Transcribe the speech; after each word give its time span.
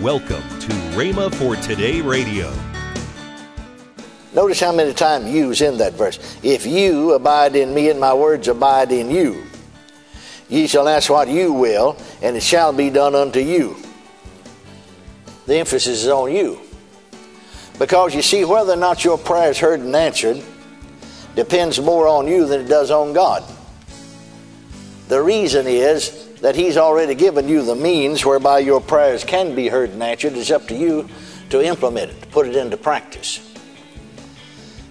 Welcome 0.00 0.42
to 0.60 0.68
Rhema 0.92 1.34
for 1.36 1.56
Today 1.56 2.02
Radio. 2.02 2.52
Notice 4.34 4.60
how 4.60 4.70
many 4.70 4.92
times 4.92 5.32
you's 5.32 5.62
in 5.62 5.78
that 5.78 5.94
verse. 5.94 6.38
If 6.42 6.66
you 6.66 7.14
abide 7.14 7.56
in 7.56 7.72
me 7.72 7.88
and 7.88 7.98
my 7.98 8.12
words 8.12 8.46
abide 8.46 8.92
in 8.92 9.10
you, 9.10 9.42
ye 10.50 10.66
shall 10.66 10.86
ask 10.86 11.08
what 11.08 11.28
you 11.28 11.50
will, 11.54 11.96
and 12.20 12.36
it 12.36 12.42
shall 12.42 12.74
be 12.74 12.90
done 12.90 13.14
unto 13.14 13.40
you. 13.40 13.74
The 15.46 15.56
emphasis 15.56 16.02
is 16.02 16.08
on 16.08 16.30
you. 16.30 16.60
Because 17.78 18.14
you 18.14 18.20
see, 18.20 18.44
whether 18.44 18.74
or 18.74 18.76
not 18.76 19.02
your 19.02 19.16
prayer 19.16 19.50
is 19.50 19.58
heard 19.58 19.80
and 19.80 19.96
answered 19.96 20.42
depends 21.34 21.80
more 21.80 22.06
on 22.06 22.28
you 22.28 22.44
than 22.44 22.60
it 22.60 22.68
does 22.68 22.90
on 22.90 23.14
God. 23.14 23.42
The 25.08 25.22
reason 25.22 25.66
is 25.66 26.25
that 26.40 26.54
He's 26.54 26.76
already 26.76 27.14
given 27.14 27.48
you 27.48 27.62
the 27.62 27.74
means 27.74 28.24
whereby 28.24 28.60
your 28.60 28.80
prayers 28.80 29.24
can 29.24 29.54
be 29.54 29.68
heard 29.68 29.90
and 29.90 30.02
answered. 30.02 30.34
It's 30.34 30.50
up 30.50 30.68
to 30.68 30.76
you 30.76 31.08
to 31.50 31.64
implement 31.64 32.10
it, 32.10 32.22
to 32.22 32.28
put 32.28 32.46
it 32.46 32.56
into 32.56 32.76
practice. 32.76 33.40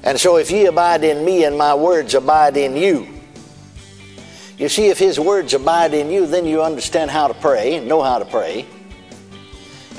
And 0.03 0.19
so, 0.19 0.37
if 0.37 0.51
ye 0.51 0.65
abide 0.65 1.03
in 1.03 1.25
me 1.25 1.45
and 1.45 1.57
my 1.57 1.73
words 1.73 2.13
abide 2.13 2.57
in 2.57 2.75
you, 2.75 3.07
you 4.57 4.69
see, 4.69 4.87
if 4.87 4.97
His 4.97 5.19
words 5.19 5.53
abide 5.53 5.93
in 5.93 6.09
you, 6.09 6.27
then 6.27 6.45
you 6.45 6.61
understand 6.61 7.11
how 7.11 7.27
to 7.27 7.33
pray, 7.33 7.75
and 7.75 7.87
know 7.87 8.01
how 8.01 8.19
to 8.19 8.25
pray, 8.25 8.65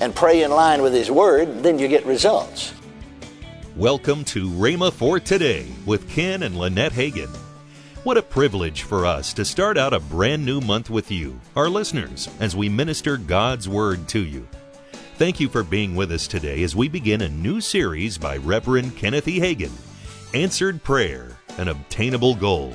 and 0.01 0.15
pray 0.15 0.43
in 0.45 0.51
line 0.51 0.81
with 0.81 0.95
His 0.95 1.11
word, 1.11 1.63
then 1.63 1.79
you 1.79 1.89
get 1.89 2.07
results. 2.07 2.73
Welcome 3.77 4.25
to 4.27 4.49
Rhema 4.49 4.91
for 4.91 5.21
Today 5.21 5.67
with 5.85 6.09
Ken 6.09 6.43
and 6.43 6.57
Lynette 6.57 6.93
Hagin. 6.93 7.46
What 8.07 8.17
a 8.17 8.23
privilege 8.23 8.83
for 8.83 9.05
us 9.05 9.33
to 9.33 9.45
start 9.45 9.77
out 9.77 9.93
a 9.93 9.99
brand 9.99 10.47
new 10.47 10.61
month 10.61 10.91
with 10.91 11.11
you, 11.11 11.41
our 11.57 11.69
listeners, 11.69 12.29
as 12.39 12.55
we 12.55 12.69
minister 12.69 13.17
God's 13.17 13.69
Word 13.69 14.07
to 14.11 14.21
you. 14.21 14.47
Thank 15.17 15.41
you 15.41 15.49
for 15.49 15.65
being 15.65 15.97
with 15.97 16.13
us 16.13 16.29
today 16.29 16.63
as 16.63 16.77
we 16.77 16.89
begin 16.89 17.23
a 17.23 17.29
new 17.29 17.61
series 17.61 18.17
by 18.17 18.37
Reverend 18.37 18.97
Kenneth 18.97 19.27
E. 19.27 19.41
Hagin 19.41 19.73
Answered 20.35 20.85
Prayer, 20.85 21.37
an 21.59 21.67
Obtainable 21.67 22.37
Goal. 22.37 22.75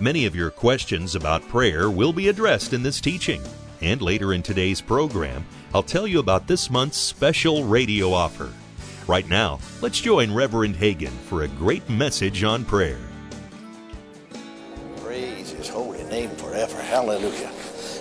Many 0.00 0.24
of 0.24 0.34
your 0.34 0.50
questions 0.50 1.14
about 1.14 1.46
prayer 1.48 1.90
will 1.90 2.14
be 2.14 2.28
addressed 2.28 2.72
in 2.72 2.82
this 2.82 3.02
teaching. 3.02 3.42
And 3.82 4.00
later 4.00 4.32
in 4.32 4.42
today's 4.42 4.80
program, 4.80 5.44
I'll 5.74 5.82
tell 5.82 6.06
you 6.06 6.20
about 6.20 6.46
this 6.46 6.70
month's 6.70 6.96
special 6.96 7.64
radio 7.64 8.14
offer. 8.14 8.50
Right 9.06 9.28
now, 9.28 9.60
let's 9.82 10.00
join 10.00 10.32
Reverend 10.32 10.76
Hagin 10.76 11.12
for 11.28 11.42
a 11.42 11.48
great 11.48 11.86
message 11.90 12.44
on 12.44 12.64
prayer. 12.64 13.07
Hallelujah. 16.88 17.52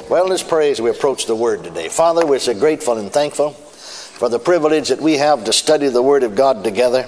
Well, 0.09 0.29
let's 0.29 0.43
pray 0.43 0.71
as 0.71 0.79
we 0.79 0.89
approach 0.89 1.25
the 1.25 1.35
Word 1.35 1.61
today. 1.61 1.89
Father, 1.89 2.25
we're 2.25 2.39
so 2.39 2.57
grateful 2.57 2.97
and 2.97 3.11
thankful 3.11 3.51
for 3.51 4.29
the 4.29 4.39
privilege 4.39 4.87
that 4.87 5.01
we 5.01 5.17
have 5.17 5.43
to 5.43 5.51
study 5.51 5.89
the 5.89 6.01
Word 6.01 6.23
of 6.23 6.35
God 6.35 6.63
together, 6.63 7.03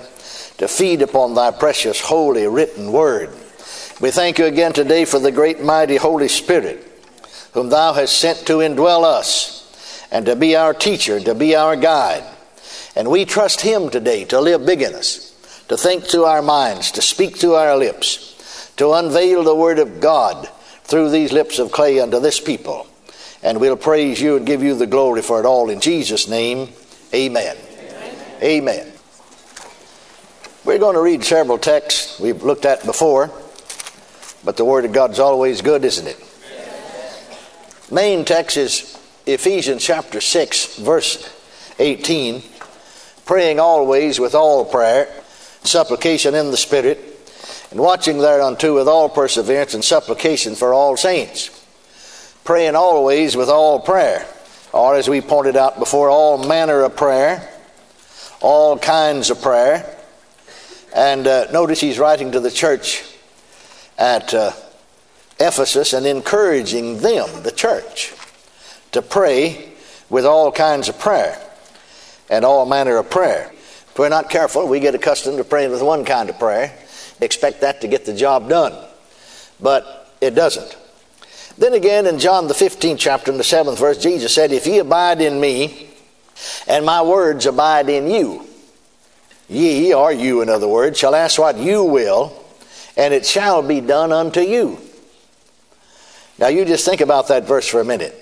to 0.57 0.67
feed 0.67 1.01
upon 1.01 1.35
Thy 1.35 1.51
precious, 1.51 2.01
holy, 2.01 2.45
written 2.47 2.91
Word. 2.91 3.29
We 4.01 4.11
thank 4.11 4.39
you 4.39 4.45
again 4.45 4.73
today 4.73 5.05
for 5.05 5.19
the 5.19 5.31
great, 5.31 5.63
mighty 5.63 5.95
Holy 5.95 6.27
Spirit, 6.27 6.85
whom 7.53 7.69
Thou 7.69 7.93
hast 7.93 8.17
sent 8.17 8.39
to 8.47 8.57
indwell 8.57 9.05
us 9.05 10.05
and 10.11 10.25
to 10.25 10.35
be 10.35 10.57
our 10.57 10.73
teacher, 10.73 11.21
to 11.21 11.33
be 11.33 11.55
our 11.55 11.77
guide. 11.77 12.25
And 12.93 13.09
we 13.09 13.23
trust 13.23 13.61
Him 13.61 13.89
today 13.89 14.25
to 14.25 14.41
live 14.41 14.65
big 14.65 14.81
in 14.81 14.95
us, 14.95 15.31
to 15.69 15.77
think 15.77 16.03
through 16.03 16.25
our 16.25 16.41
minds, 16.41 16.91
to 16.91 17.01
speak 17.01 17.37
through 17.37 17.55
our 17.55 17.77
lips, 17.77 18.73
to 18.75 18.91
unveil 18.91 19.45
the 19.45 19.55
Word 19.55 19.79
of 19.79 20.01
God 20.01 20.49
through 20.89 21.11
these 21.11 21.31
lips 21.31 21.59
of 21.59 21.71
clay 21.71 21.99
unto 21.99 22.19
this 22.19 22.39
people. 22.39 22.87
And 23.43 23.59
we'll 23.59 23.77
praise 23.77 24.19
you 24.19 24.35
and 24.35 24.45
give 24.45 24.63
you 24.63 24.75
the 24.75 24.87
glory 24.87 25.21
for 25.21 25.39
it 25.39 25.45
all 25.45 25.69
in 25.69 25.79
Jesus' 25.79 26.27
name. 26.27 26.69
Amen. 27.13 27.55
Amen. 27.57 28.15
Amen. 28.41 28.91
We're 30.65 30.79
going 30.79 30.95
to 30.95 31.01
read 31.01 31.23
several 31.23 31.57
texts 31.57 32.19
we've 32.19 32.43
looked 32.43 32.65
at 32.65 32.85
before, 32.85 33.31
but 34.43 34.57
the 34.57 34.65
Word 34.65 34.85
of 34.85 34.91
God's 34.91 35.19
always 35.19 35.61
good, 35.61 35.85
isn't 35.85 36.07
it? 36.07 36.23
Main 37.91 38.25
text 38.25 38.57
is 38.57 38.99
Ephesians 39.25 39.83
chapter 39.83 40.19
6, 40.19 40.77
verse 40.77 41.27
18. 41.79 42.43
Praying 43.25 43.59
always 43.59 44.19
with 44.19 44.35
all 44.35 44.65
prayer, 44.65 45.07
supplication 45.63 46.35
in 46.35 46.51
the 46.51 46.57
Spirit 46.57 47.08
and 47.71 47.79
watching 47.79 48.17
thereunto 48.17 48.73
with 48.73 48.87
all 48.87 49.09
perseverance 49.09 49.73
and 49.73 49.83
supplication 49.83 50.55
for 50.55 50.73
all 50.73 50.97
saints, 50.97 51.49
praying 52.43 52.75
always 52.75 53.35
with 53.35 53.49
all 53.49 53.79
prayer, 53.79 54.25
or 54.73 54.95
as 54.95 55.07
we 55.07 55.21
pointed 55.21 55.55
out 55.55 55.77
before, 55.77 56.09
all 56.09 56.43
manner 56.47 56.81
of 56.81 56.95
prayer, 56.95 57.47
all 58.41 58.77
kinds 58.77 59.29
of 59.29 59.41
prayer. 59.41 59.95
And 60.95 61.27
uh, 61.27 61.51
notice 61.51 61.79
he's 61.79 61.99
writing 61.99 62.31
to 62.31 62.39
the 62.39 62.49
church 62.49 63.03
at 63.97 64.33
uh, 64.33 64.51
Ephesus 65.39 65.93
and 65.93 66.07
encouraging 66.07 66.99
them, 66.99 67.43
the 67.43 67.51
church, 67.51 68.13
to 68.91 69.03
pray 69.03 69.71
with 70.09 70.25
all 70.25 70.51
kinds 70.51 70.89
of 70.89 70.97
prayer 70.97 71.39
and 72.31 72.43
all 72.43 72.65
manner 72.65 72.97
of 72.97 73.11
prayer. 73.11 73.51
If 73.51 73.99
we're 73.99 74.09
not 74.09 74.31
careful, 74.31 74.67
we 74.67 74.79
get 74.79 74.95
accustomed 74.95 75.37
to 75.37 75.43
praying 75.43 75.69
with 75.69 75.83
one 75.83 76.03
kind 76.05 76.29
of 76.29 76.39
prayer 76.39 76.75
expect 77.21 77.61
that 77.61 77.81
to 77.81 77.87
get 77.87 78.05
the 78.05 78.13
job 78.13 78.49
done. 78.49 78.73
But 79.59 80.13
it 80.21 80.35
doesn't. 80.35 80.77
Then 81.57 81.73
again, 81.73 82.05
in 82.07 82.19
John 82.19 82.47
the 82.47 82.53
15th 82.53 82.99
chapter, 82.99 83.31
in 83.31 83.37
the 83.37 83.43
7th 83.43 83.77
verse, 83.77 83.97
Jesus 83.97 84.33
said, 84.33 84.51
If 84.51 84.65
ye 84.65 84.79
abide 84.79 85.21
in 85.21 85.39
me, 85.39 85.89
and 86.67 86.85
my 86.85 87.01
words 87.01 87.45
abide 87.45 87.89
in 87.89 88.09
you, 88.09 88.45
ye, 89.49 89.93
or 89.93 90.11
you 90.11 90.41
in 90.41 90.49
other 90.49 90.67
words, 90.67 90.97
shall 90.97 91.15
ask 91.15 91.37
what 91.37 91.57
you 91.57 91.83
will, 91.83 92.33
and 92.95 93.13
it 93.13 93.25
shall 93.25 93.61
be 93.61 93.81
done 93.81 94.13
unto 94.13 94.39
you. 94.39 94.79
Now 96.37 96.47
you 96.47 96.63
just 96.63 96.85
think 96.85 97.01
about 97.01 97.27
that 97.27 97.45
verse 97.45 97.67
for 97.67 97.81
a 97.81 97.85
minute. 97.85 98.15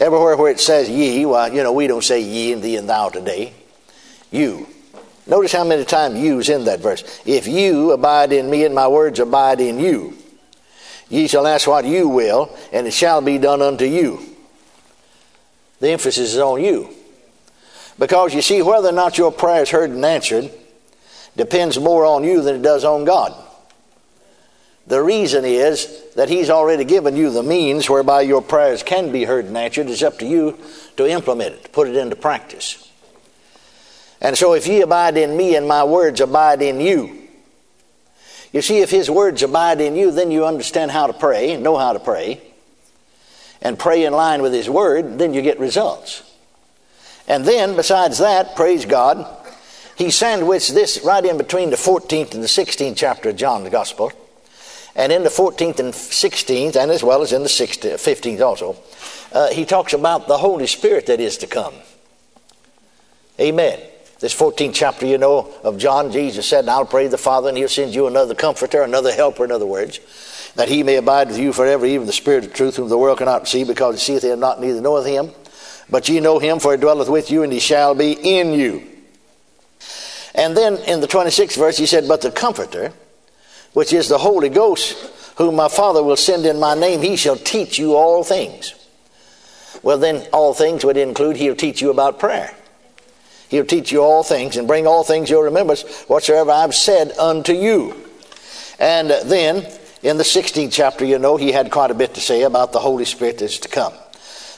Everywhere 0.00 0.36
where 0.36 0.50
it 0.50 0.58
says 0.58 0.88
ye, 0.88 1.24
well, 1.26 1.52
you 1.52 1.62
know, 1.62 1.72
we 1.72 1.86
don't 1.86 2.02
say 2.02 2.20
ye 2.20 2.52
and 2.52 2.62
thee 2.62 2.76
and 2.76 2.88
thou 2.88 3.10
today. 3.10 3.52
You. 4.32 4.66
Notice 5.30 5.52
how 5.52 5.62
many 5.62 5.84
times 5.84 6.18
you's 6.18 6.48
in 6.48 6.64
that 6.64 6.80
verse. 6.80 7.22
If 7.24 7.46
you 7.46 7.92
abide 7.92 8.32
in 8.32 8.50
me 8.50 8.64
and 8.64 8.74
my 8.74 8.88
words 8.88 9.20
abide 9.20 9.60
in 9.60 9.78
you, 9.78 10.14
ye 11.08 11.28
shall 11.28 11.46
ask 11.46 11.68
what 11.68 11.84
you 11.84 12.08
will, 12.08 12.54
and 12.72 12.84
it 12.84 12.92
shall 12.92 13.20
be 13.20 13.38
done 13.38 13.62
unto 13.62 13.84
you. 13.84 14.20
The 15.78 15.90
emphasis 15.90 16.32
is 16.34 16.38
on 16.38 16.60
you. 16.60 16.90
Because 17.96 18.34
you 18.34 18.42
see, 18.42 18.60
whether 18.60 18.88
or 18.88 18.92
not 18.92 19.18
your 19.18 19.30
prayer 19.30 19.62
is 19.62 19.70
heard 19.70 19.90
and 19.90 20.04
answered 20.04 20.50
depends 21.36 21.78
more 21.78 22.04
on 22.04 22.24
you 22.24 22.42
than 22.42 22.56
it 22.56 22.62
does 22.62 22.84
on 22.84 23.04
God. 23.04 23.32
The 24.88 25.00
reason 25.00 25.44
is 25.44 26.02
that 26.16 26.28
He's 26.28 26.50
already 26.50 26.82
given 26.82 27.14
you 27.14 27.30
the 27.30 27.44
means 27.44 27.88
whereby 27.88 28.22
your 28.22 28.42
prayers 28.42 28.82
can 28.82 29.12
be 29.12 29.22
heard 29.22 29.44
and 29.44 29.56
answered. 29.56 29.88
It's 29.88 30.02
up 30.02 30.18
to 30.18 30.26
you 30.26 30.58
to 30.96 31.06
implement 31.08 31.54
it, 31.54 31.64
to 31.64 31.70
put 31.70 31.86
it 31.86 31.94
into 31.94 32.16
practice. 32.16 32.89
And 34.20 34.36
so 34.36 34.54
if 34.54 34.66
ye 34.66 34.82
abide 34.82 35.16
in 35.16 35.36
me 35.36 35.56
and 35.56 35.66
my 35.66 35.84
words 35.84 36.20
abide 36.20 36.62
in 36.62 36.80
you, 36.80 37.20
you 38.52 38.62
see, 38.62 38.80
if 38.80 38.90
his 38.90 39.08
words 39.08 39.42
abide 39.42 39.80
in 39.80 39.94
you, 39.94 40.10
then 40.10 40.30
you 40.30 40.44
understand 40.44 40.90
how 40.90 41.06
to 41.06 41.12
pray, 41.12 41.56
know 41.56 41.76
how 41.76 41.92
to 41.92 42.00
pray, 42.00 42.40
and 43.62 43.78
pray 43.78 44.04
in 44.04 44.12
line 44.12 44.42
with 44.42 44.52
his 44.52 44.68
word, 44.68 45.18
then 45.18 45.34
you 45.34 45.42
get 45.42 45.60
results. 45.60 46.22
And 47.28 47.44
then, 47.44 47.76
besides 47.76 48.18
that, 48.18 48.56
praise 48.56 48.86
God, 48.86 49.24
he 49.96 50.10
sandwiched 50.10 50.74
this 50.74 51.00
right 51.04 51.24
in 51.24 51.38
between 51.38 51.70
the 51.70 51.76
14th 51.76 52.34
and 52.34 52.42
the 52.42 52.48
16th 52.48 52.96
chapter 52.96 53.28
of 53.28 53.36
John's 53.36 53.68
Gospel. 53.68 54.12
And 54.96 55.12
in 55.12 55.22
the 55.22 55.28
14th 55.28 55.78
and 55.78 55.92
16th, 55.92 56.74
and 56.74 56.90
as 56.90 57.04
well 57.04 57.22
as 57.22 57.32
in 57.32 57.42
the 57.42 57.48
16th, 57.48 57.94
15th 57.94 58.40
also, 58.40 58.76
uh, 59.32 59.50
he 59.50 59.64
talks 59.64 59.92
about 59.92 60.26
the 60.26 60.38
Holy 60.38 60.66
Spirit 60.66 61.06
that 61.06 61.20
is 61.20 61.38
to 61.38 61.46
come. 61.46 61.74
Amen. 63.38 63.80
This 64.20 64.34
14th 64.34 64.74
chapter, 64.74 65.06
you 65.06 65.16
know, 65.16 65.50
of 65.64 65.78
John, 65.78 66.12
Jesus 66.12 66.46
said, 66.46 66.68
I'll 66.68 66.84
pray 66.84 67.08
the 67.08 67.16
Father, 67.16 67.48
and 67.48 67.56
he'll 67.56 67.68
send 67.68 67.94
you 67.94 68.06
another 68.06 68.34
comforter, 68.34 68.82
another 68.82 69.12
helper, 69.12 69.46
in 69.46 69.50
other 69.50 69.64
words, 69.64 69.98
that 70.56 70.68
he 70.68 70.82
may 70.82 70.96
abide 70.96 71.28
with 71.28 71.38
you 71.38 71.54
forever, 71.54 71.86
even 71.86 72.06
the 72.06 72.12
Spirit 72.12 72.44
of 72.44 72.52
truth, 72.52 72.76
whom 72.76 72.90
the 72.90 72.98
world 72.98 73.16
cannot 73.16 73.48
see, 73.48 73.64
because 73.64 73.94
it 73.94 74.00
seeth 74.00 74.22
him 74.22 74.38
not, 74.38 74.60
neither 74.60 74.82
knoweth 74.82 75.06
him. 75.06 75.30
But 75.88 76.06
ye 76.10 76.20
know 76.20 76.38
him, 76.38 76.60
for 76.60 76.72
he 76.72 76.78
dwelleth 76.78 77.08
with 77.08 77.30
you, 77.30 77.42
and 77.42 77.52
he 77.52 77.60
shall 77.60 77.94
be 77.94 78.12
in 78.12 78.52
you. 78.52 78.86
And 80.34 80.54
then 80.54 80.76
in 80.86 81.00
the 81.00 81.08
26th 81.08 81.56
verse, 81.56 81.78
he 81.78 81.86
said, 81.86 82.06
But 82.06 82.20
the 82.20 82.30
Comforter, 82.30 82.92
which 83.72 83.94
is 83.94 84.08
the 84.08 84.18
Holy 84.18 84.50
Ghost, 84.50 84.98
whom 85.36 85.56
my 85.56 85.68
Father 85.68 86.02
will 86.02 86.16
send 86.16 86.44
in 86.44 86.60
my 86.60 86.74
name, 86.74 87.00
he 87.00 87.16
shall 87.16 87.36
teach 87.36 87.78
you 87.78 87.96
all 87.96 88.22
things. 88.22 88.74
Well, 89.82 89.96
then, 89.96 90.26
all 90.30 90.52
things 90.52 90.84
would 90.84 90.98
include, 90.98 91.36
he'll 91.36 91.56
teach 91.56 91.80
you 91.80 91.90
about 91.90 92.18
prayer. 92.18 92.54
He'll 93.50 93.66
teach 93.66 93.90
you 93.90 94.00
all 94.00 94.22
things 94.22 94.56
and 94.56 94.68
bring 94.68 94.86
all 94.86 95.02
things 95.02 95.28
your 95.28 95.44
remembrance 95.44 95.82
whatsoever 96.04 96.52
I've 96.52 96.74
said 96.74 97.12
unto 97.18 97.52
you. 97.52 97.96
And 98.78 99.10
then 99.10 99.66
in 100.02 100.16
the 100.16 100.24
16th 100.24 100.72
chapter, 100.72 101.04
you 101.04 101.18
know, 101.18 101.36
he 101.36 101.52
had 101.52 101.70
quite 101.70 101.90
a 101.90 101.94
bit 101.94 102.14
to 102.14 102.20
say 102.20 102.42
about 102.42 102.72
the 102.72 102.78
Holy 102.78 103.04
Spirit 103.04 103.38
that's 103.38 103.58
to 103.58 103.68
come. 103.68 103.92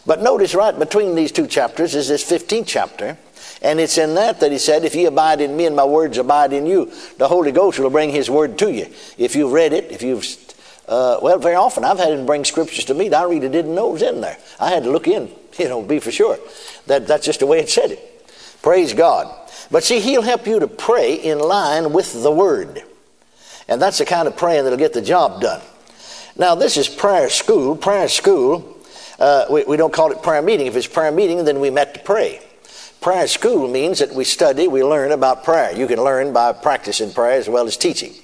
But 0.04 0.20
notice 0.20 0.54
right 0.54 0.78
between 0.78 1.14
these 1.14 1.32
two 1.32 1.46
chapters 1.46 1.94
is 1.94 2.08
this 2.08 2.28
15th 2.28 2.66
chapter. 2.66 3.16
And 3.62 3.80
it's 3.80 3.96
in 3.96 4.14
that 4.16 4.40
that 4.40 4.52
he 4.52 4.58
said, 4.58 4.84
If 4.84 4.94
ye 4.94 5.06
abide 5.06 5.40
in 5.40 5.56
me 5.56 5.66
and 5.66 5.76
my 5.76 5.84
words 5.84 6.18
abide 6.18 6.52
in 6.52 6.66
you, 6.66 6.92
the 7.16 7.28
Holy 7.28 7.52
Ghost 7.52 7.78
will 7.78 7.90
bring 7.90 8.10
his 8.10 8.28
word 8.28 8.58
to 8.58 8.72
you. 8.72 8.86
If 9.16 9.36
you've 9.36 9.52
read 9.52 9.72
it, 9.72 9.90
if 9.90 10.02
you've, 10.02 10.26
uh, 10.88 11.18
well, 11.22 11.38
very 11.38 11.54
often 11.54 11.84
I've 11.84 11.98
had 11.98 12.12
him 12.12 12.26
bring 12.26 12.44
scriptures 12.44 12.84
to 12.86 12.94
me 12.94 13.08
that 13.08 13.22
I 13.22 13.24
really 13.24 13.48
didn't 13.48 13.74
know 13.74 13.88
was 13.88 14.02
in 14.02 14.20
there. 14.20 14.36
I 14.60 14.70
had 14.70 14.82
to 14.82 14.90
look 14.90 15.06
in, 15.06 15.30
you 15.58 15.68
know, 15.68 15.80
be 15.82 16.00
for 16.00 16.10
sure. 16.10 16.38
That, 16.88 17.06
that's 17.06 17.24
just 17.24 17.40
the 17.40 17.46
way 17.46 17.60
it 17.60 17.70
said 17.70 17.92
it. 17.92 18.11
Praise 18.62 18.94
God. 18.94 19.34
But 19.70 19.84
see, 19.84 20.00
he'll 20.00 20.22
help 20.22 20.46
you 20.46 20.60
to 20.60 20.68
pray 20.68 21.14
in 21.14 21.38
line 21.38 21.92
with 21.92 22.22
the 22.22 22.30
word. 22.30 22.82
And 23.68 23.80
that's 23.80 23.98
the 23.98 24.04
kind 24.04 24.28
of 24.28 24.36
praying 24.36 24.64
that'll 24.64 24.78
get 24.78 24.92
the 24.92 25.02
job 25.02 25.40
done. 25.40 25.62
Now, 26.36 26.54
this 26.54 26.76
is 26.76 26.88
prayer 26.88 27.28
school. 27.28 27.76
Prayer 27.76 28.08
school, 28.08 28.78
uh, 29.18 29.46
we, 29.50 29.64
we 29.64 29.76
don't 29.76 29.92
call 29.92 30.12
it 30.12 30.22
prayer 30.22 30.42
meeting. 30.42 30.66
If 30.66 30.76
it's 30.76 30.86
prayer 30.86 31.10
meeting, 31.10 31.44
then 31.44 31.60
we 31.60 31.70
met 31.70 31.94
to 31.94 32.00
pray. 32.00 32.40
Prayer 33.00 33.26
school 33.26 33.68
means 33.68 33.98
that 33.98 34.14
we 34.14 34.24
study, 34.24 34.68
we 34.68 34.84
learn 34.84 35.10
about 35.10 35.42
prayer. 35.42 35.76
You 35.76 35.88
can 35.88 36.02
learn 36.02 36.32
by 36.32 36.52
practicing 36.52 37.12
prayer 37.12 37.32
as 37.32 37.48
well 37.48 37.66
as 37.66 37.76
teaching. 37.76 38.14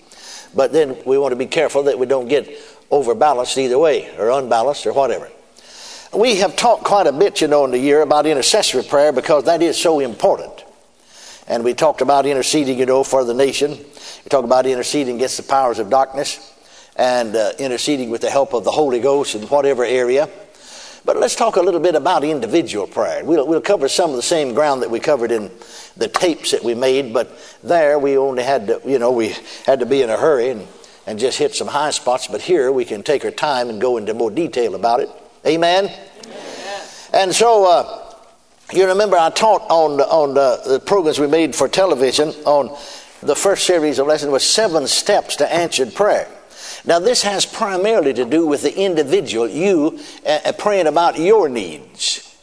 But 0.55 0.73
then 0.73 0.97
we 1.05 1.19
want 1.19 1.33
to 1.33 1.37
be 1.37 1.47
careful 1.47 1.83
that 1.85 1.99
we 1.99 2.07
don't 2.07 2.29
get 2.29 2.49
overbalanced 2.91 3.59
either 3.59 3.79
way, 3.79 4.17
or 4.17 4.31
unbalanced, 4.31 4.87
or 4.87 4.93
whatever. 4.93 5.29
We 6.13 6.37
have 6.37 6.57
talked 6.57 6.85
quite 6.85 7.07
a 7.07 7.13
bit, 7.13 7.43
you 7.43 7.49
know, 7.49 7.67
in 7.67 7.71
the 7.71 7.79
year 7.79 8.01
about 8.01 8.25
intercessory 8.25 8.83
prayer 8.83 9.13
because 9.13 9.45
that 9.45 9.61
is 9.61 9.77
so 9.77 10.01
important. 10.01 10.65
And 11.47 11.63
we 11.63 11.75
talked 11.75 12.01
about 12.01 12.25
interceding, 12.25 12.79
you 12.79 12.87
know, 12.87 13.05
for 13.05 13.25
the 13.25 13.35
nation. 13.35 13.73
We 13.73 14.29
talked 14.31 14.47
about 14.47 14.65
interceding 14.65 15.17
against 15.17 15.37
the 15.37 15.43
powers 15.43 15.79
of 15.79 15.91
darkness 15.91 16.55
and 16.97 17.37
uh, 17.37 17.53
interceding 17.59 18.09
with 18.09 18.23
the 18.23 18.31
help 18.31 18.55
of 18.55 18.65
the 18.65 18.71
Holy 18.71 19.01
Ghost 19.01 19.35
in 19.35 19.43
whatever 19.49 19.85
area. 19.85 20.31
But 21.05 21.19
let's 21.19 21.37
talk 21.37 21.57
a 21.57 21.61
little 21.63 21.81
bit 21.81 21.95
about 21.95 22.25
individual 22.25 22.87
prayer. 22.87 23.23
We'll, 23.23 23.47
we'll 23.47 23.61
cover 23.61 23.87
some 23.89 24.11
of 24.11 24.17
the 24.17 24.23
same 24.23 24.55
ground 24.55 24.83
that 24.83 24.91
we 24.91 25.01
covered 25.01 25.31
in 25.31 25.51
the 25.97 26.09
tapes 26.09 26.53
that 26.53 26.65
we 26.65 26.75
made, 26.75 27.13
but 27.13 27.39
there 27.63 27.99
we 27.99 28.17
only 28.17 28.43
had 28.43 28.67
to, 28.67 28.81
you 28.85 28.99
know, 28.99 29.13
we 29.13 29.35
had 29.67 29.81
to 29.81 29.87
be 29.87 30.03
in 30.03 30.11
a 30.11 30.17
hurry 30.17 30.51
and, 30.51 30.67
and 31.07 31.19
just 31.19 31.39
hit 31.39 31.55
some 31.55 31.69
high 31.69 31.91
spots. 31.91 32.29
But 32.29 32.41
here 32.41 32.73
we 32.73 32.87
can 32.87 33.03
take 33.03 33.25
our 33.27 33.31
time 33.31 33.69
and 33.69 33.79
go 33.81 33.99
into 33.99 34.15
more 34.15 34.31
detail 34.31 34.75
about 34.75 35.01
it. 35.01 35.11
Amen? 35.49 35.87
Amen. 35.87 36.83
And 37.15 37.35
so, 37.35 37.65
uh, 37.65 38.15
you 38.71 38.87
remember 38.87 39.17
I 39.17 39.31
taught 39.31 39.63
on, 39.71 39.99
on 40.01 40.35
the, 40.35 40.61
the 40.67 40.79
programs 40.79 41.19
we 41.19 41.27
made 41.27 41.57
for 41.57 41.69
television 41.69 42.29
on 42.45 42.77
the 43.23 43.35
first 43.35 43.67
series 43.67 43.99
of 43.99 44.07
lessons 44.07 44.31
was 44.31 44.45
seven 44.45 44.87
steps 44.87 45.37
to 45.37 45.51
answered 45.53 45.95
prayer. 45.95 46.29
Now, 46.85 46.99
this 46.99 47.23
has 47.23 47.47
primarily 47.47 48.13
to 48.13 48.27
do 48.27 48.47
with 48.47 48.63
the 48.63 48.79
individual, 48.79 49.49
you 49.49 49.99
uh, 50.27 50.53
praying 50.59 50.87
about 50.87 51.19
your 51.19 51.49
needs 51.49 52.37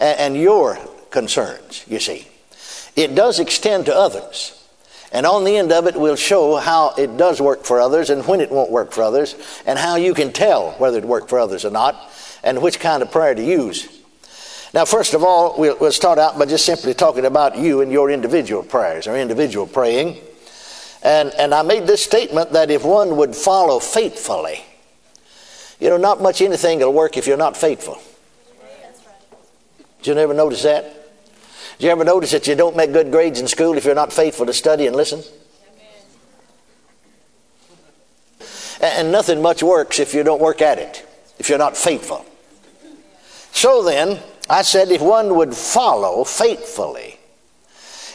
and, 0.00 0.18
and 0.18 0.36
your 0.36 0.78
concerns, 1.10 1.84
you 1.86 2.00
see. 2.00 2.26
It 2.96 3.14
does 3.14 3.38
extend 3.38 3.84
to 3.86 3.94
others. 3.94 4.52
And 5.12 5.24
on 5.24 5.44
the 5.44 5.56
end 5.56 5.72
of 5.72 5.86
it, 5.86 5.96
we'll 5.96 6.16
show 6.16 6.56
how 6.56 6.94
it 6.96 7.16
does 7.16 7.40
work 7.40 7.64
for 7.64 7.80
others 7.80 8.10
and 8.10 8.26
when 8.26 8.40
it 8.40 8.50
won't 8.50 8.70
work 8.70 8.92
for 8.92 9.02
others, 9.02 9.36
and 9.66 9.78
how 9.78 9.96
you 9.96 10.14
can 10.14 10.32
tell 10.32 10.72
whether 10.72 10.98
it 10.98 11.04
worked 11.04 11.28
for 11.28 11.38
others 11.38 11.64
or 11.64 11.70
not, 11.70 11.94
and 12.42 12.62
which 12.62 12.80
kind 12.80 13.02
of 13.02 13.10
prayer 13.10 13.34
to 13.34 13.42
use. 13.42 13.88
Now, 14.74 14.84
first 14.84 15.14
of 15.14 15.24
all, 15.24 15.54
we'll, 15.58 15.92
start 15.92 16.18
out 16.18 16.38
by 16.38 16.44
just 16.44 16.66
simply 16.66 16.92
talking 16.92 17.24
about 17.24 17.56
you 17.56 17.80
and 17.80 17.90
your 17.90 18.10
individual 18.10 18.62
prayers 18.62 19.06
or 19.06 19.16
individual 19.16 19.66
praying. 19.66 20.18
And, 21.02 21.32
and 21.38 21.54
I 21.54 21.62
made 21.62 21.86
this 21.86 22.02
statement 22.02 22.52
that 22.52 22.70
if 22.70 22.84
one 22.84 23.16
would 23.16 23.34
follow 23.34 23.78
faithfully, 23.78 24.64
you 25.78 25.88
know, 25.88 25.96
not 25.96 26.20
much 26.20 26.42
anything 26.42 26.80
will 26.80 26.92
work 26.92 27.16
if 27.16 27.26
you're 27.26 27.36
not 27.36 27.56
faithful. 27.56 27.98
Did 29.98 30.08
you 30.08 30.14
never 30.14 30.34
notice 30.34 30.62
that? 30.62 30.84
Did 31.78 31.86
you 31.86 31.90
ever 31.90 32.04
notice 32.04 32.30
that 32.30 32.46
you 32.46 32.54
don't 32.54 32.76
make 32.76 32.92
good 32.92 33.10
grades 33.10 33.40
in 33.40 33.48
school 33.48 33.76
if 33.76 33.84
you're 33.84 33.94
not 33.94 34.12
faithful 34.12 34.46
to 34.46 34.52
study 34.52 34.86
and 34.86 34.96
listen? 34.96 35.22
And 38.80 39.12
nothing 39.12 39.42
much 39.42 39.62
works 39.62 39.98
if 39.98 40.14
you 40.14 40.22
don't 40.22 40.40
work 40.40 40.62
at 40.62 40.78
it, 40.78 41.05
if 41.38 41.48
you're 41.48 41.58
not 41.58 41.76
faithful. 41.76 42.24
So 43.52 43.82
then, 43.82 44.20
I 44.48 44.62
said 44.62 44.90
if 44.90 45.00
one 45.00 45.34
would 45.36 45.54
follow 45.54 46.24
faithfully 46.24 47.18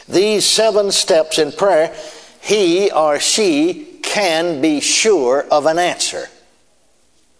these 0.08 0.44
seven 0.44 0.90
steps 0.90 1.38
in 1.38 1.52
prayer, 1.52 1.94
he 2.40 2.90
or 2.90 3.20
she 3.20 3.98
can 4.02 4.60
be 4.60 4.80
sure 4.80 5.46
of 5.50 5.66
an 5.66 5.78
answer. 5.78 6.26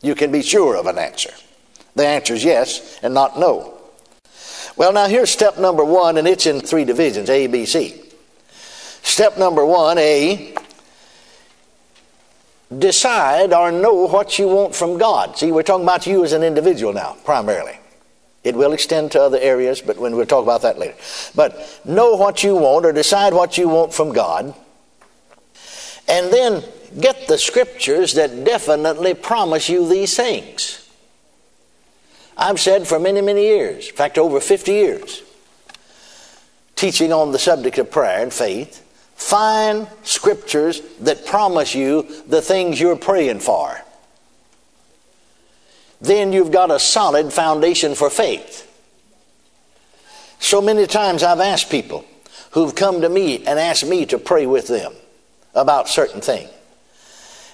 You 0.00 0.14
can 0.14 0.31
be 0.32 0.43
sure 0.43 0.76
of 0.76 0.87
an 0.87 0.99
answer. 0.99 1.31
The 1.94 2.06
answer 2.06 2.35
is 2.35 2.44
yes 2.44 2.99
and 3.02 3.14
not 3.14 3.38
no. 3.38 3.78
Well, 4.76 4.93
now 4.93 5.06
here's 5.06 5.31
step 5.31 5.58
number 5.58 5.85
one, 5.85 6.17
and 6.17 6.26
it's 6.26 6.46
in 6.46 6.61
three 6.61 6.85
divisions 6.85 7.28
A, 7.28 7.46
B, 7.46 7.67
C. 7.67 8.00
Step 9.02 9.37
number 9.37 9.67
one 9.67 9.99
A, 9.99 10.51
decide 12.79 13.53
or 13.53 13.73
know 13.73 14.07
what 14.07 14.39
you 14.39 14.49
want 14.49 14.75
from 14.75 14.99
God. 14.99 15.39
See, 15.39 15.53
we're 15.53 15.63
talking 15.63 15.85
about 15.85 16.07
you 16.07 16.25
as 16.25 16.33
an 16.33 16.43
individual 16.43 16.93
now, 16.93 17.17
primarily. 17.25 17.79
It 18.45 18.57
will 18.57 18.73
extend 18.73 19.13
to 19.13 19.23
other 19.23 19.39
areas, 19.39 19.81
but 19.81 19.99
when 19.99 20.17
we'll 20.17 20.27
talk 20.27 20.43
about 20.43 20.63
that 20.63 20.79
later. 20.79 20.97
But 21.35 21.81
know 21.85 22.17
what 22.17 22.43
you 22.43 22.57
want 22.57 22.87
or 22.87 22.93
decide 22.93 23.35
what 23.35 23.57
you 23.57 23.69
want 23.69 23.95
from 23.95 24.13
God 24.13 24.55
and 26.09 26.33
then 26.33 26.63
get 27.01 27.27
the 27.29 27.39
scriptures 27.39 28.15
that 28.15 28.45
definitely 28.45 29.15
promise 29.15 29.69
you 29.69 29.89
these 29.89 30.17
things. 30.17 30.79
I've 32.37 32.61
said 32.61 32.87
for 32.87 32.99
many, 32.99 33.21
many 33.21 33.43
years, 33.43 33.89
in 33.89 33.95
fact, 33.95 34.19
over 34.19 34.41
50 34.41 34.73
years, 34.73 35.23
teaching 36.77 37.13
on 37.13 37.33
the 37.33 37.39
subject 37.39 37.79
of 37.79 37.91
prayer 37.91 38.23
and 38.23 38.33
faith, 38.33 38.85
find 39.23 39.89
scriptures 40.03 40.83
that 41.01 41.25
promise 41.27 41.75
you 41.75 42.07
the 42.27 42.43
things 42.43 42.81
you're 42.81 42.97
praying 42.97 43.41
for. 43.41 43.81
Then 46.01 46.33
you've 46.33 46.51
got 46.51 46.71
a 46.71 46.79
solid 46.79 47.33
foundation 47.33 47.95
for 47.95 48.11
faith. 48.11 48.69
So 50.41 50.61
many 50.61 50.87
times 50.87 51.23
I've 51.23 51.41
asked 51.41 51.71
people 51.71 52.05
who've 52.51 52.75
come 52.75 53.01
to 53.03 53.09
me 53.09 53.39
and 53.47 53.59
asked 53.59 53.87
me 53.87 54.05
to 54.07 54.19
pray 54.19 54.47
with 54.47 54.67
them 54.67 54.93
about 55.55 55.89
certain 55.89 56.21
things. 56.21 56.51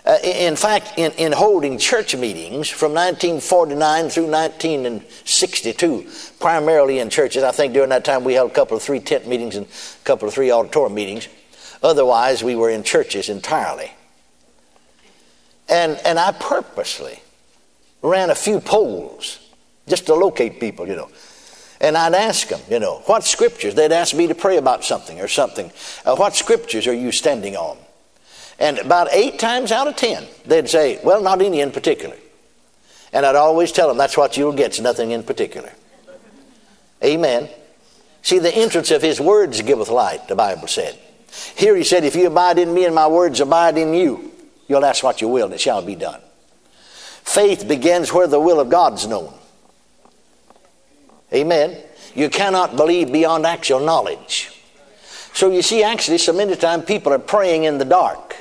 Uh, 0.06 0.16
in 0.24 0.56
fact, 0.56 0.94
in, 0.96 1.12
in 1.12 1.32
holding 1.32 1.76
church 1.76 2.16
meetings 2.16 2.70
from 2.70 2.94
1949 2.94 4.08
through 4.08 4.26
1962, 4.26 6.06
primarily 6.40 6.98
in 7.00 7.10
churches, 7.10 7.42
I 7.42 7.50
think 7.50 7.74
during 7.74 7.90
that 7.90 8.06
time 8.06 8.24
we 8.24 8.32
held 8.32 8.52
a 8.52 8.54
couple 8.54 8.74
of 8.78 8.82
three 8.82 9.00
tent 9.00 9.28
meetings 9.28 9.54
and 9.56 9.66
a 9.66 10.04
couple 10.04 10.26
of 10.26 10.32
three 10.32 10.50
auditorium 10.50 10.94
meetings. 10.94 11.28
Otherwise, 11.82 12.42
we 12.42 12.56
were 12.56 12.70
in 12.70 12.82
churches 12.82 13.28
entirely. 13.28 13.90
And, 15.68 16.00
and 16.04 16.18
I 16.18 16.32
purposely 16.32 17.20
ran 18.02 18.30
a 18.30 18.34
few 18.34 18.60
polls 18.60 19.38
just 19.86 20.06
to 20.06 20.14
locate 20.14 20.60
people, 20.60 20.88
you 20.88 20.96
know. 20.96 21.10
And 21.80 21.96
I'd 21.96 22.14
ask 22.14 22.48
them, 22.48 22.60
you 22.68 22.80
know, 22.80 23.02
what 23.06 23.24
scriptures? 23.24 23.74
They'd 23.74 23.92
ask 23.92 24.14
me 24.14 24.26
to 24.26 24.34
pray 24.34 24.56
about 24.56 24.84
something 24.84 25.20
or 25.20 25.28
something. 25.28 25.70
Uh, 26.04 26.16
what 26.16 26.34
scriptures 26.34 26.86
are 26.86 26.94
you 26.94 27.12
standing 27.12 27.56
on? 27.56 27.76
And 28.58 28.78
about 28.78 29.08
eight 29.12 29.38
times 29.38 29.70
out 29.70 29.86
of 29.86 29.94
ten, 29.94 30.26
they'd 30.44 30.68
say, 30.68 30.98
Well, 31.04 31.22
not 31.22 31.40
any 31.40 31.60
in 31.60 31.70
particular. 31.70 32.16
And 33.12 33.24
I'd 33.24 33.36
always 33.36 33.70
tell 33.70 33.86
them, 33.86 33.96
That's 33.96 34.16
what 34.16 34.36
you'll 34.36 34.52
get, 34.52 34.66
it's 34.66 34.80
nothing 34.80 35.12
in 35.12 35.22
particular. 35.22 35.72
Amen. 37.04 37.48
See, 38.22 38.40
the 38.40 38.54
entrance 38.54 38.90
of 38.90 39.00
his 39.00 39.20
words 39.20 39.62
giveth 39.62 39.88
light, 39.88 40.26
the 40.26 40.34
Bible 40.34 40.66
said. 40.66 40.98
Here 41.56 41.76
he 41.76 41.84
said, 41.84 42.04
If 42.04 42.16
you 42.16 42.26
abide 42.26 42.58
in 42.58 42.72
me 42.72 42.84
and 42.84 42.94
my 42.94 43.06
words 43.06 43.40
abide 43.40 43.78
in 43.78 43.94
you, 43.94 44.32
you'll 44.66 44.84
ask 44.84 45.02
what 45.02 45.20
you 45.20 45.28
will, 45.28 45.46
and 45.46 45.54
it 45.54 45.60
shall 45.60 45.82
be 45.82 45.94
done. 45.94 46.20
Faith 47.22 47.68
begins 47.68 48.12
where 48.12 48.26
the 48.26 48.40
will 48.40 48.60
of 48.60 48.68
God's 48.68 49.06
known. 49.06 49.32
Amen. 51.32 51.76
You 52.14 52.30
cannot 52.30 52.76
believe 52.76 53.12
beyond 53.12 53.46
actual 53.46 53.80
knowledge. 53.80 54.50
So 55.34 55.50
you 55.50 55.62
see, 55.62 55.82
actually, 55.82 56.18
so 56.18 56.32
many 56.32 56.56
times 56.56 56.84
people 56.84 57.12
are 57.12 57.18
praying 57.18 57.64
in 57.64 57.78
the 57.78 57.84
dark 57.84 58.36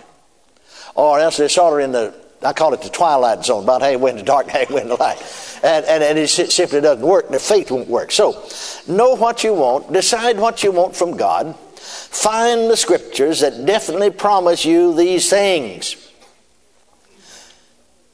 or 0.96 1.20
else 1.20 1.38
they're 1.38 1.48
sort 1.48 1.80
of 1.80 1.86
in 1.86 1.92
the, 1.92 2.14
I 2.48 2.54
call 2.54 2.74
it 2.74 2.82
the 2.82 2.90
twilight 2.90 3.44
zone, 3.44 3.64
about 3.64 3.82
halfway 3.82 4.12
in 4.12 4.18
the 4.18 4.24
dark, 4.24 4.48
halfway 4.48 4.82
in 4.82 4.88
the 4.88 4.96
light. 4.96 5.22
And, 5.64 5.86
and, 5.86 6.02
and 6.02 6.18
it 6.18 6.30
simply 6.30 6.80
doesn't 6.80 7.06
work, 7.06 7.28
the 7.28 7.40
faith 7.40 7.72
won't 7.72 7.90
work. 7.90 8.12
So, 8.14 8.42
know 8.88 9.16
what 9.16 9.44
you 9.44 9.54
want, 9.54 9.92
decide 9.92 10.40
what 10.40 10.64
you 10.64 10.72
want 10.72 10.96
from 10.96 11.18
God, 11.18 11.58
find 11.58 12.70
the 12.70 12.78
scriptures 12.78 13.42
that 13.42 13.66
definitely 13.66 14.12
promise 14.12 14.64
you 14.64 14.96
these 14.96 15.30
things. 15.30 15.98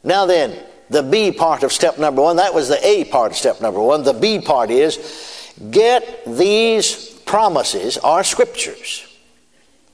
Now 0.03 0.25
then, 0.25 0.57
the 0.89 1.03
B 1.03 1.31
part 1.31 1.61
of 1.61 1.71
step 1.71 1.99
number 1.99 2.23
one, 2.23 2.37
that 2.37 2.55
was 2.55 2.69
the 2.69 2.85
A 2.85 3.05
part 3.05 3.31
of 3.31 3.37
step 3.37 3.61
number 3.61 3.79
one. 3.79 4.03
The 4.03 4.13
B 4.13 4.41
part 4.41 4.71
is 4.71 5.53
get 5.69 6.25
these 6.25 7.11
promises 7.25 7.99
or 7.99 8.23
scriptures 8.23 9.07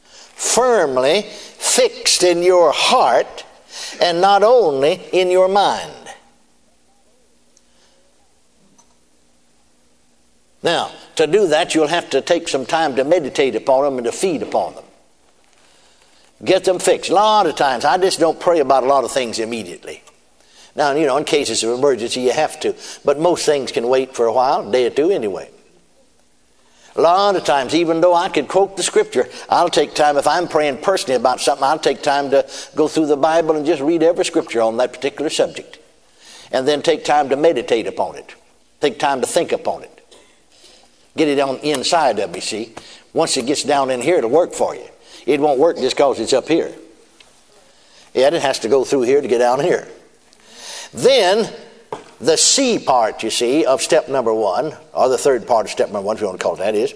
firmly 0.03 1.23
fixed 1.23 2.23
in 2.23 2.41
your 2.41 2.71
heart 2.71 3.45
and 4.01 4.21
not 4.21 4.43
only 4.43 5.01
in 5.11 5.29
your 5.29 5.47
mind. 5.47 5.93
Now, 10.61 10.91
to 11.15 11.27
do 11.27 11.47
that, 11.47 11.73
you'll 11.73 11.87
have 11.87 12.09
to 12.09 12.21
take 12.21 12.47
some 12.47 12.65
time 12.65 12.95
to 12.97 13.03
meditate 13.03 13.55
upon 13.55 13.83
them 13.83 13.97
and 13.97 14.05
to 14.05 14.11
feed 14.11 14.43
upon 14.43 14.75
them. 14.75 14.83
Get 16.43 16.63
them 16.63 16.79
fixed. 16.79 17.09
A 17.09 17.13
lot 17.13 17.47
of 17.47 17.55
times, 17.55 17.85
I 17.85 17.97
just 17.97 18.19
don't 18.19 18.39
pray 18.39 18.59
about 18.59 18.83
a 18.83 18.87
lot 18.87 19.03
of 19.03 19.11
things 19.11 19.39
immediately. 19.39 20.03
Now, 20.75 20.93
you 20.93 21.05
know, 21.05 21.17
in 21.17 21.25
cases 21.25 21.63
of 21.63 21.77
emergency, 21.77 22.21
you 22.21 22.31
have 22.31 22.59
to, 22.61 22.75
but 23.03 23.19
most 23.19 23.45
things 23.45 23.71
can 23.71 23.87
wait 23.87 24.15
for 24.15 24.25
a 24.25 24.33
while, 24.33 24.67
a 24.67 24.71
day 24.71 24.85
or 24.85 24.89
two 24.89 25.11
anyway. 25.11 25.49
A 26.99 27.01
lot 27.01 27.37
of 27.37 27.45
times, 27.45 27.73
even 27.73 28.01
though 28.01 28.13
I 28.13 28.27
could 28.27 28.49
quote 28.49 28.75
the 28.75 28.83
scripture, 28.83 29.29
I'll 29.47 29.69
take 29.69 29.93
time, 29.93 30.17
if 30.17 30.27
I'm 30.27 30.49
praying 30.49 30.79
personally 30.79 31.15
about 31.15 31.39
something, 31.39 31.63
I'll 31.63 31.79
take 31.79 32.01
time 32.01 32.29
to 32.31 32.45
go 32.75 32.89
through 32.89 33.05
the 33.05 33.15
Bible 33.15 33.55
and 33.55 33.65
just 33.65 33.81
read 33.81 34.03
every 34.03 34.25
scripture 34.25 34.59
on 34.61 34.75
that 34.77 34.91
particular 34.91 35.29
subject. 35.29 35.79
And 36.51 36.67
then 36.67 36.81
take 36.81 37.05
time 37.05 37.29
to 37.29 37.37
meditate 37.37 37.87
upon 37.87 38.17
it. 38.17 38.35
Take 38.81 38.99
time 38.99 39.21
to 39.21 39.27
think 39.27 39.53
upon 39.53 39.83
it. 39.83 40.17
Get 41.15 41.29
it 41.29 41.39
on 41.39 41.59
inside 41.59 42.19
of 42.19 42.35
you, 42.35 42.41
see. 42.41 42.73
Once 43.13 43.37
it 43.37 43.45
gets 43.45 43.63
down 43.63 43.91
in 43.91 44.01
here, 44.01 44.17
it'll 44.17 44.29
work 44.29 44.51
for 44.51 44.75
you. 44.75 44.89
It 45.25 45.39
won't 45.39 45.57
work 45.57 45.77
just 45.77 45.95
because 45.95 46.19
it's 46.19 46.33
up 46.33 46.49
here. 46.49 46.75
Yet 48.13 48.33
it 48.33 48.41
has 48.41 48.59
to 48.59 48.67
go 48.67 48.83
through 48.83 49.03
here 49.03 49.21
to 49.21 49.27
get 49.29 49.37
down 49.37 49.61
here. 49.61 49.87
Then, 50.93 51.49
the 52.19 52.37
C 52.37 52.79
part, 52.79 53.23
you 53.23 53.29
see, 53.29 53.65
of 53.65 53.81
step 53.81 54.09
number 54.09 54.33
one, 54.33 54.75
or 54.93 55.09
the 55.09 55.17
third 55.17 55.47
part 55.47 55.65
of 55.65 55.71
step 55.71 55.89
number 55.89 56.05
one, 56.05 56.15
if 56.15 56.21
you 56.21 56.27
want 56.27 56.39
to 56.39 56.43
call 56.43 56.55
it 56.55 56.59
that, 56.59 56.75
is 56.75 56.93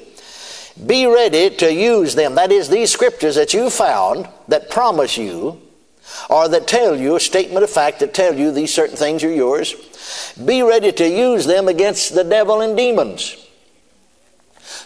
be 0.85 1.05
ready 1.05 1.55
to 1.57 1.71
use 1.71 2.15
them. 2.15 2.35
That 2.35 2.51
is, 2.51 2.67
these 2.67 2.91
scriptures 2.91 3.35
that 3.35 3.53
you 3.53 3.69
found 3.69 4.27
that 4.47 4.69
promise 4.69 5.17
you, 5.17 5.61
or 6.29 6.47
that 6.49 6.67
tell 6.67 6.99
you 6.99 7.15
a 7.15 7.19
statement 7.19 7.63
of 7.63 7.69
fact 7.69 7.99
that 7.99 8.13
tell 8.13 8.35
you 8.35 8.51
these 8.51 8.73
certain 8.73 8.97
things 8.97 9.23
are 9.23 9.31
yours, 9.31 9.73
be 10.43 10.61
ready 10.61 10.91
to 10.91 11.07
use 11.07 11.45
them 11.45 11.67
against 11.67 12.15
the 12.15 12.23
devil 12.23 12.61
and 12.61 12.75
demons 12.75 13.37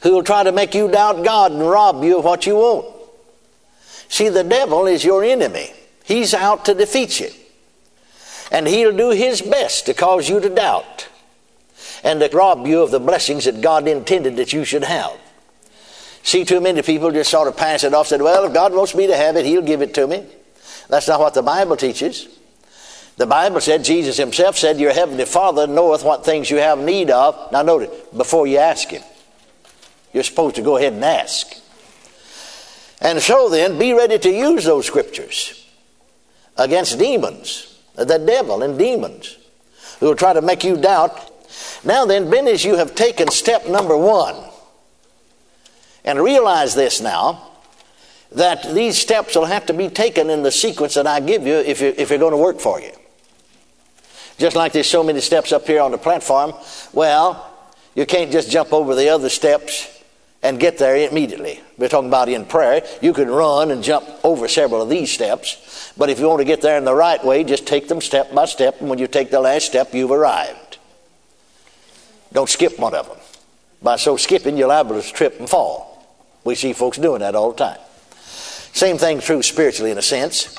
who 0.03 0.11
will 0.11 0.23
try 0.23 0.43
to 0.43 0.51
make 0.51 0.75
you 0.75 0.89
doubt 0.89 1.23
God 1.23 1.51
and 1.51 1.61
rob 1.61 2.03
you 2.03 2.19
of 2.19 2.25
what 2.25 2.45
you 2.45 2.55
want. 2.55 2.85
See, 4.09 4.29
the 4.29 4.43
devil 4.43 4.85
is 4.85 5.03
your 5.03 5.23
enemy. 5.23 5.71
He's 6.03 6.33
out 6.33 6.65
to 6.65 6.73
defeat 6.73 7.19
you. 7.19 7.29
And 8.51 8.67
he'll 8.67 8.95
do 8.95 9.11
his 9.11 9.41
best 9.41 9.85
to 9.87 9.93
cause 9.93 10.29
you 10.29 10.39
to 10.39 10.49
doubt 10.49 11.09
and 12.03 12.19
to 12.19 12.29
rob 12.35 12.65
you 12.65 12.81
of 12.81 12.91
the 12.91 12.99
blessings 12.99 13.45
that 13.45 13.61
God 13.61 13.87
intended 13.87 14.37
that 14.37 14.53
you 14.53 14.63
should 14.63 14.83
have. 14.83 15.17
See, 16.23 16.43
too 16.43 16.59
many 16.59 16.81
people 16.81 17.11
just 17.11 17.31
sort 17.31 17.47
of 17.47 17.55
pass 17.55 17.83
it 17.83 17.93
off, 17.93 18.07
said, 18.07 18.21
Well, 18.21 18.45
if 18.45 18.53
God 18.53 18.73
wants 18.73 18.93
me 18.93 19.07
to 19.07 19.15
have 19.15 19.37
it, 19.37 19.45
He'll 19.45 19.61
give 19.61 19.81
it 19.81 19.93
to 19.93 20.07
me. 20.07 20.25
That's 20.89 21.07
not 21.07 21.19
what 21.19 21.33
the 21.33 21.41
Bible 21.41 21.77
teaches. 21.77 22.27
The 23.17 23.25
Bible 23.25 23.61
said, 23.61 23.83
Jesus 23.83 24.17
Himself 24.17 24.57
said, 24.57 24.79
Your 24.79 24.93
heavenly 24.93 25.25
Father 25.25 25.67
knoweth 25.67 26.03
what 26.03 26.25
things 26.25 26.49
you 26.49 26.57
have 26.57 26.79
need 26.79 27.09
of. 27.09 27.51
Now, 27.51 27.61
notice, 27.61 27.89
before 28.15 28.45
you 28.45 28.57
ask 28.57 28.89
Him, 28.89 29.03
you're 30.13 30.23
supposed 30.23 30.55
to 30.57 30.61
go 30.61 30.77
ahead 30.77 30.93
and 30.93 31.03
ask. 31.03 31.47
And 32.99 33.21
so 33.21 33.49
then, 33.49 33.77
be 33.79 33.93
ready 33.93 34.19
to 34.19 34.29
use 34.29 34.65
those 34.65 34.85
scriptures 34.85 35.65
against 36.57 36.99
demons, 36.99 37.76
the 37.97 38.17
devil 38.17 38.63
and 38.63 38.77
demons, 38.77 39.37
who 39.99 40.07
will 40.07 40.15
try 40.15 40.33
to 40.33 40.41
make 40.41 40.63
you 40.63 40.77
doubt. 40.77 41.31
Now 41.83 42.05
then, 42.05 42.29
Ben, 42.29 42.47
as 42.47 42.63
you 42.63 42.75
have 42.75 42.95
taken 42.95 43.29
step 43.29 43.67
number 43.67 43.97
one, 43.97 44.35
and 46.05 46.21
realize 46.21 46.73
this 46.75 47.01
now, 47.01 47.51
that 48.31 48.63
these 48.73 48.97
steps 48.97 49.35
will 49.35 49.45
have 49.45 49.65
to 49.65 49.73
be 49.73 49.89
taken 49.89 50.29
in 50.29 50.43
the 50.43 50.51
sequence 50.51 50.93
that 50.93 51.07
I 51.07 51.19
give 51.19 51.45
you 51.45 51.55
if, 51.55 51.81
you, 51.81 51.93
if 51.97 52.09
you're 52.09 52.19
going 52.19 52.31
to 52.31 52.37
work 52.37 52.59
for 52.59 52.79
you. 52.79 52.91
Just 54.37 54.55
like 54.55 54.73
there's 54.73 54.89
so 54.89 55.03
many 55.03 55.19
steps 55.19 55.51
up 55.51 55.65
here 55.65 55.81
on 55.81 55.91
the 55.91 55.97
platform, 55.97 56.53
well, 56.93 57.51
you 57.95 58.05
can't 58.05 58.31
just 58.31 58.51
jump 58.51 58.71
over 58.71 58.95
the 58.95 59.09
other 59.09 59.29
steps 59.29 59.96
and 60.43 60.59
get 60.59 60.77
there 60.77 60.95
immediately. 60.95 61.61
We're 61.77 61.89
talking 61.89 62.09
about 62.09 62.29
in 62.29 62.45
prayer. 62.45 62.83
You 63.01 63.13
can 63.13 63.29
run 63.29 63.71
and 63.71 63.83
jump 63.83 64.05
over 64.23 64.47
several 64.47 64.81
of 64.81 64.89
these 64.89 65.11
steps, 65.11 65.93
but 65.97 66.09
if 66.09 66.19
you 66.19 66.27
want 66.27 66.39
to 66.39 66.45
get 66.45 66.61
there 66.61 66.77
in 66.77 66.85
the 66.85 66.93
right 66.93 67.23
way, 67.23 67.43
just 67.43 67.65
take 67.65 67.87
them 67.87 68.01
step 68.01 68.33
by 68.33 68.45
step, 68.45 68.79
and 68.79 68.89
when 68.89 68.99
you 68.99 69.07
take 69.07 69.31
the 69.31 69.41
last 69.41 69.65
step, 69.65 69.93
you've 69.93 70.11
arrived. 70.11 70.77
Don't 72.33 72.49
skip 72.49 72.77
one 72.77 72.93
of 72.93 73.07
them. 73.07 73.17
By 73.81 73.95
so 73.95 74.17
skipping, 74.17 74.57
you're 74.57 74.67
liable 74.67 75.01
to 75.01 75.13
trip 75.13 75.39
and 75.39 75.49
fall. 75.49 76.05
We 76.43 76.55
see 76.55 76.73
folks 76.73 76.97
doing 76.97 77.19
that 77.19 77.35
all 77.35 77.51
the 77.51 77.57
time. 77.57 77.79
Same 78.73 78.97
thing 78.97 79.19
true 79.19 79.41
spiritually 79.41 79.91
in 79.91 79.97
a 79.97 80.03
sense. 80.03 80.55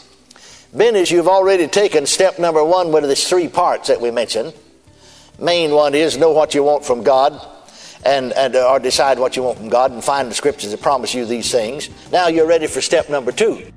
Ben, 0.75 0.97
as 0.97 1.11
you've 1.11 1.29
already 1.29 1.67
taken 1.67 2.05
step 2.05 2.39
number 2.39 2.63
one 2.65 2.93
with 2.93 3.09
these 3.09 3.29
three 3.29 3.49
parts 3.49 3.89
that 3.89 4.01
we 4.01 4.11
mentioned. 4.11 4.53
Main 5.39 5.71
one 5.71 5.95
is 5.95 6.17
know 6.17 6.33
what 6.33 6.55
you 6.55 6.65
want 6.65 6.85
from 6.85 7.03
God 7.03 7.41
and, 8.05 8.33
and 8.33 8.57
uh, 8.57 8.71
or 8.71 8.79
decide 8.79 9.19
what 9.19 9.37
you 9.37 9.43
want 9.43 9.59
from 9.59 9.69
God 9.69 9.93
and 9.93 10.03
find 10.03 10.31
the 10.31 10.35
scriptures 10.35 10.71
that 10.71 10.81
promise 10.81 11.15
you 11.15 11.25
these 11.25 11.51
things. 11.51 11.91
Now 12.13 12.29
you're 12.29 12.47
ready 12.47 12.67
for 12.67 12.81
step 12.81 13.09
number 13.09 13.33
two. 13.33 13.71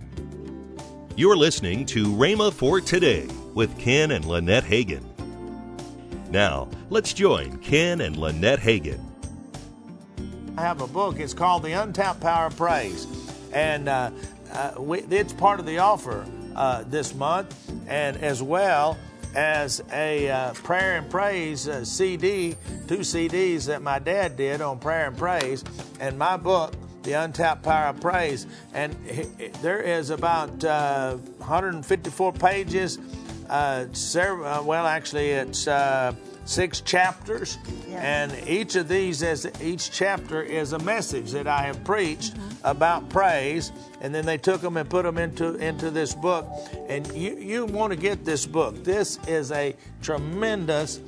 You're 1.15 1.37
listening 1.37 1.85
to 1.87 2.05
Rhema 2.05 2.53
for 2.53 2.79
Today 2.81 3.27
with 3.53 3.77
Ken 3.77 4.11
and 4.11 4.25
Lynette 4.25 4.63
Hagin. 4.63 5.03
Now, 6.29 6.69
let's 6.89 7.13
join 7.13 7.57
Ken 7.57 7.99
and 8.01 8.15
Lynette 8.15 8.59
Hagin. 8.59 9.01
I 10.57 10.61
have 10.61 10.81
a 10.81 10.87
book. 10.87 11.19
It's 11.19 11.33
called 11.33 11.63
The 11.63 11.73
Untapped 11.73 12.21
Power 12.21 12.47
of 12.47 12.55
Praise. 12.55 13.05
And 13.51 13.89
uh, 13.89 14.11
uh, 14.53 14.73
we, 14.79 14.99
it's 14.99 15.33
part 15.33 15.59
of 15.59 15.65
the 15.65 15.79
offer 15.79 16.25
uh, 16.55 16.83
this 16.87 17.13
month. 17.13 17.55
And 17.87 18.15
as 18.17 18.41
well, 18.41 18.97
as 19.35 19.83
a 19.91 20.29
uh, 20.29 20.53
prayer 20.53 20.97
and 20.97 21.09
praise 21.09 21.67
uh, 21.67 21.85
CD, 21.85 22.55
two 22.88 23.00
CDs 23.00 23.65
that 23.67 23.81
my 23.81 24.00
dad 24.00 24.35
did 24.38 24.61
on 24.61 24.79
prayer 24.79 25.07
and 25.07 25.17
praise, 25.17 25.63
and 26.00 26.17
my 26.17 26.38
book, 26.38 26.73
The 27.03 27.13
Untapped 27.13 27.63
Power 27.63 27.89
of 27.89 28.01
Praise. 28.01 28.47
And 28.73 28.93
there 29.61 29.81
is 29.81 30.09
about 30.09 30.63
uh, 30.63 31.15
154 31.15 32.33
pages. 32.33 33.00
Uh, 33.50 33.85
several, 33.91 34.47
uh, 34.47 34.63
well, 34.63 34.88
actually, 34.88 35.29
it's 35.31 35.67
uh, 35.67 36.13
six 36.45 36.81
chapters, 36.81 37.57
and 37.91 38.31
each 38.48 38.75
of 38.75 38.88
these 38.88 39.21
is 39.21 39.50
each 39.62 39.91
chapter 39.91 40.41
is 40.41 40.74
a 40.74 40.79
message 40.79 41.31
that 41.31 41.48
I 41.48 41.63
have 41.63 41.83
preached 41.83 42.33
mm-hmm. 42.33 42.65
about 42.65 43.10
praise, 43.10 43.71
and 44.01 44.13
then 44.13 44.25
they 44.25 44.38
took 44.38 44.62
them 44.62 44.77
and 44.77 44.89
put 44.89 45.03
them 45.03 45.17
into 45.17 45.55
into 45.55 45.91
this 45.91 46.13
book. 46.15 46.48
And 46.89 47.07
you 47.13 47.38
you 47.38 47.65
want 47.65 47.93
to 47.93 47.98
get 47.98 48.25
this 48.25 48.45
book. 48.45 48.83
This 48.83 49.19
is 49.27 49.51
a 49.51 49.75
tremendous 50.01 51.00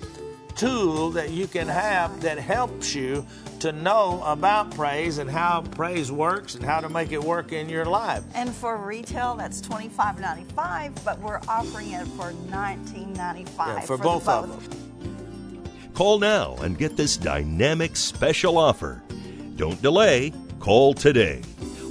tool 0.56 1.10
that 1.10 1.32
you 1.32 1.48
can 1.48 1.68
have 1.68 2.22
that 2.22 2.38
helps 2.38 2.94
you 2.94 3.26
to 3.60 3.72
know 3.72 4.22
about 4.24 4.70
praise 4.76 5.18
and 5.18 5.30
how 5.30 5.62
praise 5.72 6.12
works 6.12 6.54
and 6.54 6.64
how 6.64 6.80
to 6.80 6.90
make 6.90 7.12
it 7.12 7.24
work 7.24 7.52
in 7.52 7.70
your 7.70 7.86
life. 7.86 8.24
And 8.36 8.54
for 8.54 8.78
retail, 8.78 9.36
that's 9.36 9.62
twenty 9.62 9.90
five 9.90 10.20
ninety 10.20 10.46
five, 10.54 10.94
but 11.04 11.20
we're 11.20 11.42
offering 11.48 11.92
it 11.92 12.06
for 12.10 12.34
nineteen 12.52 13.14
ninety 13.14 13.46
five 13.46 13.78
yeah, 13.78 13.80
for, 13.82 13.98
for 13.98 14.04
both, 14.04 14.26
both 14.26 14.44
of 14.44 14.70
them. 14.70 14.83
Call 15.94 16.20
now 16.20 16.56
and 16.62 16.78
get 16.78 16.98
this 16.98 17.16
dynamic 17.18 17.96
special 17.96 18.58
offer. 18.58 19.02
Don't 19.56 19.80
delay. 19.82 20.34
Call 20.60 20.94
today. 20.96 21.42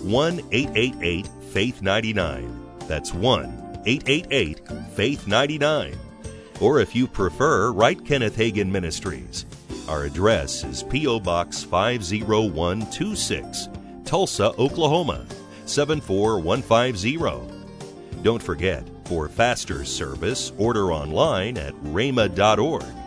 1 0.03 0.41
888 0.51 1.29
Faith 1.53 1.81
99. 1.83 2.77
That's 2.89 3.15
1 3.15 3.83
888 3.87 4.61
Faith 4.95 5.29
99. 5.29 5.97
Or 6.61 6.81
if 6.81 6.97
you 6.97 7.07
prefer, 7.07 7.71
write 7.71 8.05
Kenneth 8.05 8.37
Hagin 8.37 8.71
Ministries. 8.71 9.47
Our 9.89 10.05
address 10.05 10.65
is 10.65 10.83
P.O. 10.83 11.21
Box 11.21 11.63
50126, 11.63 13.69
Tulsa, 14.05 14.53
Oklahoma 14.59 15.25
74150. 15.67 18.23
Don't 18.23 18.43
forget, 18.43 18.85
for 19.05 19.29
faster 19.29 19.85
service, 19.85 20.53
order 20.59 20.93
online 20.93 21.57
at 21.59 21.75
rhema.org. 21.83 23.02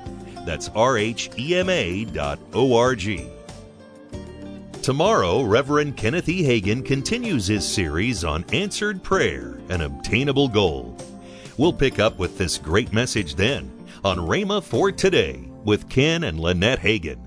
That's 0.46 0.70
rhema 0.70 2.14
dot 2.14 2.40
org. 2.54 3.22
Tomorrow, 4.82 5.42
Reverend 5.42 5.98
Kenneth 5.98 6.30
E. 6.30 6.44
Hagin 6.44 6.86
continues 6.86 7.48
his 7.48 7.68
series 7.68 8.24
on 8.24 8.46
answered 8.54 9.02
prayer 9.02 9.60
and 9.70 9.82
obtainable 9.82 10.48
goal. 10.48 10.96
We'll 11.58 11.74
pick 11.74 11.98
up 11.98 12.20
with 12.20 12.38
this 12.38 12.60
great 12.60 12.94
message 12.94 13.34
then 13.34 13.72
on 14.04 14.18
Rhema 14.18 14.64
for 14.64 14.92
Today 14.92 15.50
with 15.64 15.90
Ken 15.90 16.24
and 16.24 16.40
Lynette 16.40 16.80
Hagin. 16.80 17.25